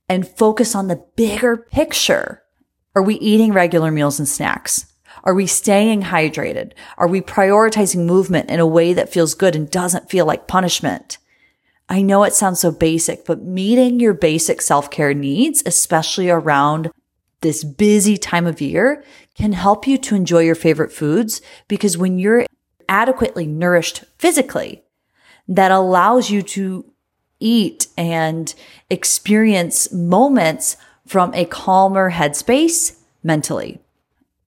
and 0.09 0.27
focus 0.27 0.75
on 0.75 0.89
the 0.89 1.05
bigger 1.17 1.57
picture. 1.57 2.43
Are 2.95 3.03
we 3.03 3.17
eating 3.17 3.53
regular 3.53 3.91
meals 3.91 4.19
and 4.19 4.29
snacks? 4.29 4.87
Are 5.25 5.35
we 5.35 5.47
staying 5.47 6.03
hydrated? 6.03 6.73
Are 6.99 7.09
we 7.09 7.21
prioritizing 7.21 8.05
movement 8.05 8.51
in 8.51 8.61
a 8.61 8.67
way 8.67 8.93
that 8.93 9.13
feels 9.13 9.35
good 9.35 9.57
and 9.57 9.71
doesn't 9.71 10.11
feel 10.11 10.27
like 10.27 10.47
punishment? 10.47 11.19
I 11.89 12.03
know 12.03 12.25
it 12.25 12.35
sounds 12.35 12.61
so 12.61 12.71
basic, 12.71 13.25
but 13.25 13.43
meeting 13.43 14.01
your 14.01 14.15
basic 14.15 14.61
self 14.61 14.91
care 14.91 15.15
needs, 15.15 15.63
especially 15.67 16.31
around 16.31 16.91
this 17.41 17.63
busy 17.63 18.17
time 18.17 18.47
of 18.47 18.61
year, 18.61 19.05
can 19.35 19.53
help 19.53 19.87
you 19.87 19.99
to 19.99 20.15
enjoy 20.15 20.41
your 20.41 20.55
favorite 20.55 20.93
foods 20.93 21.43
because 21.69 21.99
when 21.99 22.19
you're 22.19 22.47
adequately 22.89 23.47
nourished 23.47 24.05
physically, 24.19 24.83
that 25.49 25.71
allows 25.71 26.31
you 26.31 26.43
to 26.43 26.91
eat 27.45 27.89
and 27.97 28.55
experience 28.89 29.93
moments 29.93 30.77
from 31.07 31.33
a 31.35 31.45
calmer 31.45 32.11
headspace 32.11 32.99
mentally. 33.23 33.79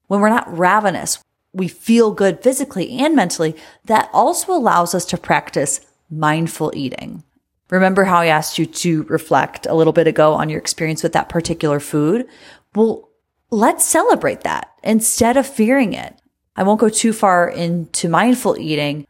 When 0.07 0.19
we're 0.19 0.29
not 0.29 0.57
ravenous, 0.57 1.23
we 1.53 1.67
feel 1.67 2.11
good 2.11 2.41
physically 2.41 2.97
and 2.97 3.15
mentally. 3.15 3.55
That 3.85 4.09
also 4.11 4.53
allows 4.53 4.95
us 4.95 5.05
to 5.05 5.17
practice 5.17 5.81
mindful 6.09 6.71
eating. 6.75 7.23
Remember 7.69 8.05
how 8.05 8.17
I 8.17 8.27
asked 8.27 8.57
you 8.57 8.65
to 8.65 9.03
reflect 9.03 9.65
a 9.65 9.75
little 9.75 9.93
bit 9.93 10.07
ago 10.07 10.33
on 10.33 10.49
your 10.49 10.59
experience 10.59 11.03
with 11.03 11.13
that 11.13 11.29
particular 11.29 11.79
food? 11.79 12.27
Well, 12.73 13.09
let's 13.51 13.85
celebrate 13.85 14.41
that 14.41 14.71
instead 14.83 15.37
of 15.37 15.45
fearing 15.45 15.93
it. 15.93 16.15
I 16.55 16.63
won't 16.63 16.79
go 16.79 16.89
too 16.89 17.13
far 17.13 17.49
into 17.49 18.09
mindful 18.09 18.57
eating, 18.57 19.05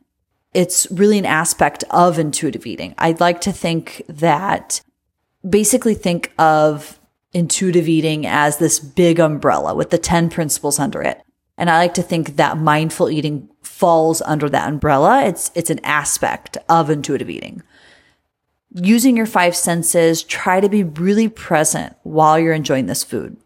it's 0.53 0.87
really 0.91 1.17
an 1.17 1.25
aspect 1.25 1.83
of 1.91 2.17
intuitive 2.17 2.65
eating. 2.65 2.95
I'd 2.97 3.19
like 3.19 3.41
to 3.41 3.51
think 3.51 4.03
that 4.07 4.81
basically 5.47 5.93
think 5.93 6.33
of 6.37 6.99
intuitive 7.33 7.87
eating 7.87 8.25
as 8.25 8.57
this 8.57 8.79
big 8.79 9.19
umbrella 9.19 9.75
with 9.75 9.89
the 9.89 9.97
10 9.97 10.29
principles 10.29 10.79
under 10.79 11.01
it. 11.01 11.21
And 11.57 11.69
I 11.69 11.77
like 11.77 11.93
to 11.95 12.03
think 12.03 12.35
that 12.35 12.57
mindful 12.57 13.09
eating 13.09 13.49
falls 13.63 14.21
under 14.21 14.49
that 14.49 14.69
umbrella. 14.69 15.25
It's, 15.25 15.51
it's 15.55 15.69
an 15.69 15.83
aspect 15.83 16.57
of 16.69 16.89
intuitive 16.89 17.29
eating. 17.29 17.63
Using 18.73 19.17
your 19.17 19.25
five 19.25 19.55
senses, 19.55 20.23
try 20.23 20.59
to 20.59 20.69
be 20.69 20.83
really 20.83 21.27
present 21.29 21.95
while 22.03 22.37
you're 22.37 22.53
enjoying 22.53 22.85
this 22.85 23.03
food. 23.03 23.37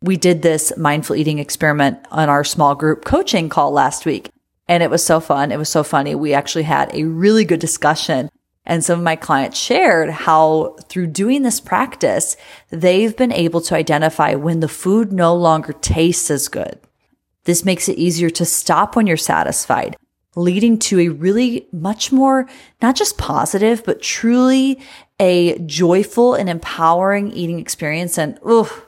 We 0.00 0.16
did 0.16 0.42
this 0.42 0.76
mindful 0.76 1.16
eating 1.16 1.38
experiment 1.38 1.98
on 2.10 2.28
our 2.28 2.42
small 2.42 2.74
group 2.74 3.04
coaching 3.04 3.48
call 3.48 3.70
last 3.70 4.06
week. 4.06 4.31
And 4.72 4.82
it 4.82 4.88
was 4.88 5.04
so 5.04 5.20
fun. 5.20 5.52
It 5.52 5.58
was 5.58 5.68
so 5.68 5.82
funny. 5.82 6.14
We 6.14 6.32
actually 6.32 6.62
had 6.62 6.94
a 6.94 7.04
really 7.04 7.44
good 7.44 7.60
discussion. 7.60 8.30
And 8.64 8.82
some 8.82 9.00
of 9.00 9.04
my 9.04 9.16
clients 9.16 9.58
shared 9.58 10.08
how 10.08 10.76
through 10.88 11.08
doing 11.08 11.42
this 11.42 11.60
practice, 11.60 12.38
they've 12.70 13.14
been 13.14 13.32
able 13.32 13.60
to 13.60 13.74
identify 13.74 14.34
when 14.34 14.60
the 14.60 14.68
food 14.68 15.12
no 15.12 15.34
longer 15.36 15.74
tastes 15.74 16.30
as 16.30 16.48
good. 16.48 16.80
This 17.44 17.66
makes 17.66 17.86
it 17.86 17.98
easier 17.98 18.30
to 18.30 18.46
stop 18.46 18.96
when 18.96 19.06
you're 19.06 19.18
satisfied, 19.18 19.94
leading 20.36 20.78
to 20.78 21.00
a 21.00 21.08
really 21.10 21.66
much 21.70 22.10
more, 22.10 22.48
not 22.80 22.96
just 22.96 23.18
positive, 23.18 23.84
but 23.84 24.00
truly 24.00 24.80
a 25.20 25.58
joyful 25.58 26.32
and 26.32 26.48
empowering 26.48 27.30
eating 27.32 27.58
experience. 27.58 28.16
And, 28.16 28.38
oh, 28.42 28.86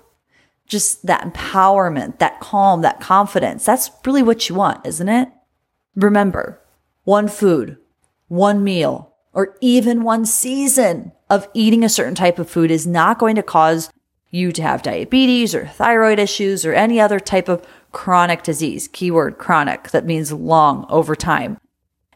just 0.66 1.04
that 1.04 1.30
empowerment, 1.30 2.20
that 2.20 2.40
calm, 2.40 2.80
that 2.80 3.00
confidence. 3.00 3.66
That's 3.66 3.90
really 4.06 4.22
what 4.22 4.48
you 4.48 4.54
want, 4.54 4.86
isn't 4.86 5.10
it? 5.10 5.28
Remember, 5.96 6.60
one 7.04 7.28
food, 7.28 7.76
one 8.28 8.64
meal, 8.64 9.14
or 9.32 9.56
even 9.60 10.02
one 10.02 10.24
season 10.26 11.12
of 11.30 11.48
eating 11.54 11.84
a 11.84 11.88
certain 11.88 12.14
type 12.14 12.38
of 12.38 12.50
food 12.50 12.70
is 12.70 12.86
not 12.86 13.18
going 13.18 13.36
to 13.36 13.42
cause 13.42 13.90
you 14.30 14.50
to 14.50 14.62
have 14.62 14.82
diabetes 14.82 15.54
or 15.54 15.66
thyroid 15.66 16.18
issues 16.18 16.64
or 16.66 16.72
any 16.72 17.00
other 17.00 17.20
type 17.20 17.48
of 17.48 17.64
chronic 17.92 18.42
disease. 18.42 18.88
Keyword 18.88 19.38
chronic. 19.38 19.90
That 19.90 20.04
means 20.04 20.32
long 20.32 20.86
over 20.88 21.14
time. 21.14 21.58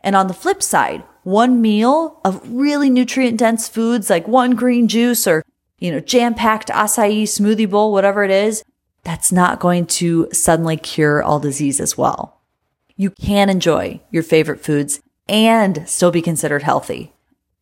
And 0.03 0.17
on 0.17 0.27
the 0.27 0.35
flip 0.35 0.63
side, 0.63 1.05
one 1.23 1.61
meal 1.61 2.21
of 2.25 2.41
really 2.51 2.91
nutrient 2.91 3.39
dense 3.39 3.69
foods 3.69 4.11
like 4.11 4.27
one 4.27 4.57
green 4.57 4.89
juice 4.89 5.27
or, 5.27 5.45
you 5.79 5.93
know, 5.93 6.01
jam 6.01 6.35
packed 6.35 6.69
acai 6.69 7.23
smoothie 7.23 7.71
bowl, 7.71 7.93
whatever 7.93 8.25
it 8.25 8.31
is, 8.31 8.65
that's 9.05 9.31
not 9.31 9.61
going 9.61 9.87
to 9.87 10.29
suddenly 10.33 10.77
cure 10.77 11.23
all 11.23 11.39
disease 11.39 11.81
as 11.81 11.97
well 11.97 12.38
you 12.99 13.11
can 13.11 13.49
enjoy 13.49 14.01
your 14.11 14.25
favorite 14.25 14.61
foods 14.61 15.01
and 15.29 15.89
still 15.89 16.11
be 16.11 16.21
considered 16.21 16.65
healthy. 16.65 17.13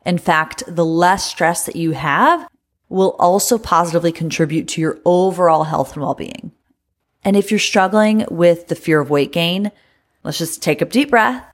In 0.04 0.18
fact, 0.18 0.62
the 0.66 0.84
less 0.84 1.26
stress 1.26 1.66
that 1.66 1.76
you 1.76 1.92
have 1.92 2.48
will 2.88 3.14
also 3.18 3.58
positively 3.58 4.12
contribute 4.12 4.66
to 4.68 4.80
your 4.80 4.98
overall 5.04 5.64
health 5.64 5.92
and 5.92 6.02
well-being. 6.02 6.52
And 7.22 7.36
if 7.36 7.50
you're 7.50 7.60
struggling 7.60 8.24
with 8.30 8.68
the 8.68 8.74
fear 8.74 9.00
of 9.00 9.10
weight 9.10 9.32
gain, 9.32 9.72
let's 10.22 10.38
just 10.38 10.62
take 10.62 10.80
a 10.80 10.86
deep 10.86 11.10
breath. 11.10 11.44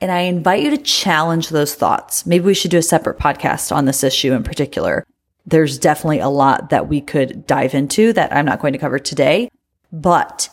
And 0.00 0.10
I 0.10 0.20
invite 0.20 0.62
you 0.62 0.70
to 0.70 0.78
challenge 0.78 1.48
those 1.48 1.74
thoughts. 1.74 2.26
Maybe 2.26 2.44
we 2.44 2.54
should 2.54 2.72
do 2.72 2.78
a 2.78 2.82
separate 2.82 3.18
podcast 3.18 3.74
on 3.74 3.86
this 3.86 4.04
issue 4.04 4.32
in 4.32 4.42
particular. 4.42 5.06
There's 5.46 5.78
definitely 5.78 6.18
a 6.18 6.28
lot 6.28 6.70
that 6.70 6.88
we 6.88 7.00
could 7.00 7.46
dive 7.46 7.72
into 7.72 8.12
that 8.12 8.34
I'm 8.34 8.44
not 8.44 8.60
going 8.60 8.72
to 8.74 8.78
cover 8.78 8.98
today, 8.98 9.48
but 9.90 10.50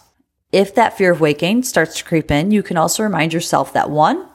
if 0.52 0.74
that 0.76 0.98
fear 0.98 1.12
of 1.12 1.22
weight 1.22 1.40
gain 1.40 1.64
starts 1.64 1.98
to 1.98 2.04
creep 2.04 2.32
in, 2.32 2.52
you 2.52 2.64
can 2.64 2.78
also 2.78 3.04
remind 3.04 3.34
yourself 3.34 3.74
that 3.74 3.90
one, 3.90 4.28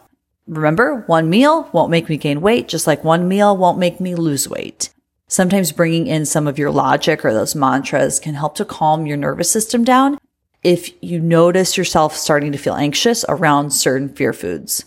remember, 0.47 1.03
one 1.07 1.29
meal 1.29 1.69
won't 1.73 1.91
make 1.91 2.09
me 2.09 2.17
gain 2.17 2.41
weight, 2.41 2.69
just 2.69 2.87
like 2.87 3.03
one 3.03 3.27
meal 3.27 3.57
won't 3.57 3.79
make 3.79 4.01
me 4.01 4.15
lose 4.15 4.49
weight. 4.49 4.91
Sometimes 5.27 5.73
bringing 5.73 6.07
in 6.07 6.27
some 6.27 6.47
of 6.47 6.59
your 6.59 6.71
logic 6.71 7.25
or 7.25 7.33
those 7.33 7.55
mantras 7.55 8.21
can 8.21 8.35
help 8.35 8.55
to 8.57 8.65
calm 8.65 9.07
your 9.07 9.17
nervous 9.17 9.51
system 9.51 9.83
down 9.83 10.19
if 10.63 10.91
you 11.03 11.21
notice 11.21 11.77
yourself 11.77 12.17
starting 12.17 12.53
to 12.53 12.59
feel 12.59 12.75
anxious 12.75 13.25
around 13.29 13.71
certain 13.71 14.09
fear 14.09 14.33
foods. 14.33 14.85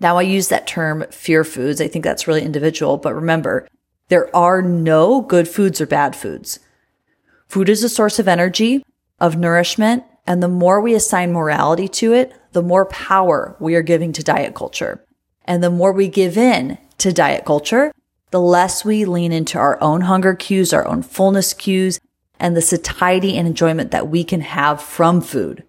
Now, 0.00 0.16
I 0.18 0.22
use 0.22 0.48
that 0.48 0.66
term 0.66 1.04
fear 1.10 1.44
foods. 1.44 1.80
I 1.80 1.88
think 1.88 2.04
that's 2.04 2.26
really 2.26 2.42
individual, 2.42 2.96
but 2.96 3.14
remember, 3.14 3.68
there 4.08 4.34
are 4.34 4.62
no 4.62 5.20
good 5.20 5.48
foods 5.48 5.80
or 5.80 5.86
bad 5.86 6.14
foods. 6.14 6.58
Food 7.48 7.68
is 7.68 7.82
a 7.84 7.88
source 7.88 8.18
of 8.18 8.28
energy, 8.28 8.84
of 9.20 9.36
nourishment, 9.36 10.04
and 10.26 10.42
the 10.42 10.48
more 10.48 10.80
we 10.80 10.94
assign 10.94 11.32
morality 11.32 11.88
to 11.88 12.12
it, 12.12 12.34
the 12.52 12.62
more 12.62 12.86
power 12.86 13.56
we 13.58 13.74
are 13.74 13.82
giving 13.82 14.12
to 14.12 14.22
diet 14.22 14.54
culture. 14.54 15.04
And 15.44 15.62
the 15.62 15.70
more 15.70 15.92
we 15.92 16.08
give 16.08 16.38
in 16.38 16.78
to 16.98 17.12
diet 17.12 17.44
culture, 17.44 17.92
the 18.30 18.40
less 18.40 18.84
we 18.84 19.04
lean 19.04 19.32
into 19.32 19.58
our 19.58 19.80
own 19.82 20.02
hunger 20.02 20.34
cues, 20.34 20.72
our 20.72 20.86
own 20.86 21.02
fullness 21.02 21.52
cues, 21.52 22.00
and 22.40 22.56
the 22.56 22.62
satiety 22.62 23.36
and 23.36 23.46
enjoyment 23.46 23.90
that 23.90 24.08
we 24.08 24.24
can 24.24 24.40
have 24.40 24.82
from 24.82 25.20
food. 25.20 25.64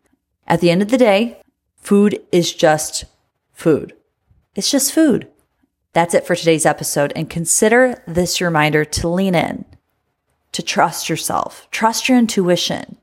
At 0.47 0.61
the 0.61 0.71
end 0.71 0.81
of 0.81 0.89
the 0.89 0.97
day, 0.97 1.41
food 1.77 2.21
is 2.31 2.53
just 2.53 3.05
food. 3.53 3.93
It's 4.55 4.71
just 4.71 4.93
food. 4.93 5.27
That's 5.93 6.13
it 6.13 6.25
for 6.25 6.35
today's 6.35 6.65
episode. 6.65 7.13
And 7.15 7.29
consider 7.29 8.01
this 8.07 8.41
reminder 8.41 8.85
to 8.85 9.07
lean 9.07 9.35
in, 9.35 9.65
to 10.51 10.61
trust 10.61 11.09
yourself, 11.09 11.67
trust 11.71 12.09
your 12.09 12.17
intuition, 12.17 12.97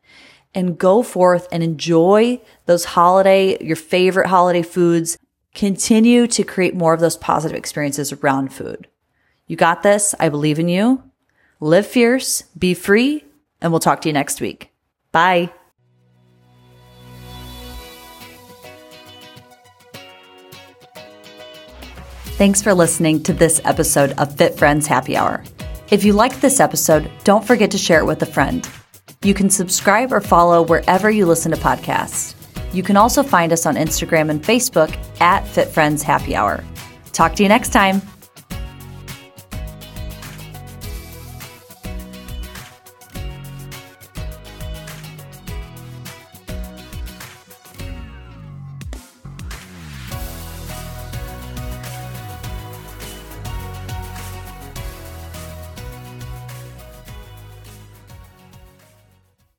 and 0.55 0.79
go 0.79 1.03
forth 1.03 1.49
and 1.51 1.63
enjoy 1.63 2.41
those 2.67 2.85
holiday, 2.85 3.63
your 3.65 3.77
favorite 3.77 4.29
holiday 4.29 4.63
foods. 4.63 5.19
Continue 5.55 6.27
to 6.29 6.45
create 6.45 6.75
more 6.75 6.95
of 6.95 7.01
those 7.01 7.17
positive 7.17 7.57
experiences 7.57 8.13
around 8.13 8.53
food. 8.53 8.89
You 9.47 9.57
got 9.57 9.83
this. 9.83 10.15
I 10.19 10.29
believe 10.29 10.59
in 10.59 10.69
you. 10.69 11.03
Live 11.61 11.87
fierce, 11.87 12.43
be 12.59 12.75
free, 12.75 13.25
and 13.61 13.71
we'll 13.71 13.81
talk 13.81 14.01
to 14.03 14.09
you 14.09 14.13
next 14.13 14.41
week. 14.41 14.71
Bye. 15.13 15.53
Thanks 22.37 22.63
for 22.63 22.75
listening 22.75 23.23
to 23.25 23.33
this 23.33 23.61
episode 23.65 24.13
of 24.19 24.37
Fit 24.37 24.59
Friends 24.59 24.89
Happy 24.89 25.17
Hour. 25.17 25.45
If 25.93 26.03
you 26.03 26.15
liked 26.15 26.41
this 26.41 26.59
episode, 26.59 27.09
don't 27.23 27.47
forget 27.47 27.71
to 27.73 27.79
share 27.79 28.01
it 28.01 28.07
with 28.07 28.23
a 28.23 28.27
friend. 28.27 28.69
You 29.25 29.35
can 29.35 29.49
subscribe 29.49 30.13
or 30.13 30.21
follow 30.21 30.63
wherever 30.63 31.11
you 31.11 31.27
listen 31.27 31.53
to 31.53 31.59
podcasts. 31.59 32.35
You 32.73 32.83
can 32.83 32.97
also 32.97 33.23
find 33.23 33.53
us 33.53 33.67
on 33.67 33.77
Instagram 33.77 34.31
and 34.31 34.43
Facebook 34.43 34.97
at 35.21 35.47
Fit 35.47 35.69
Friends 35.69 36.03
Happy 36.03 36.35
Hour. 36.35 36.65
Talk 37.13 37.35
to 37.37 37.43
you 37.43 37.49
next 37.49 37.73
time. 37.73 38.03